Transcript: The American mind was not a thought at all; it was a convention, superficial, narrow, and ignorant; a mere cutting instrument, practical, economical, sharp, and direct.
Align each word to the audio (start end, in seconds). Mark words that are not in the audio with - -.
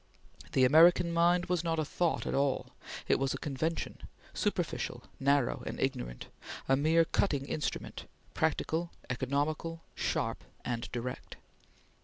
The 0.53 0.65
American 0.65 1.11
mind 1.13 1.45
was 1.45 1.63
not 1.63 1.77
a 1.77 1.85
thought 1.85 2.25
at 2.25 2.33
all; 2.33 2.71
it 3.07 3.19
was 3.19 3.35
a 3.35 3.37
convention, 3.37 3.99
superficial, 4.33 5.03
narrow, 5.19 5.61
and 5.67 5.79
ignorant; 5.79 6.25
a 6.67 6.75
mere 6.75 7.05
cutting 7.05 7.45
instrument, 7.45 8.05
practical, 8.33 8.89
economical, 9.11 9.83
sharp, 9.93 10.43
and 10.65 10.91
direct. 10.91 11.35